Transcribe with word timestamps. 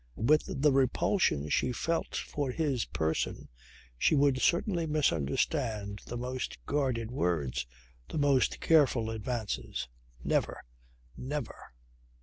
With 0.17 0.63
the 0.63 0.71
repulsion 0.71 1.49
she 1.49 1.71
felt 1.71 2.15
for 2.15 2.49
his 2.49 2.85
person 2.85 3.49
she 3.99 4.15
would 4.15 4.41
certainly 4.41 4.87
misunderstand 4.87 6.01
the 6.07 6.17
most 6.17 6.57
guarded 6.65 7.11
words, 7.11 7.67
the 8.09 8.17
most 8.17 8.59
careful 8.59 9.11
advances. 9.11 9.87
Never! 10.23 10.63
Never! 11.15 11.55